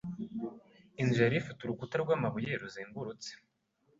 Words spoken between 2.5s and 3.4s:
ruzengurutse.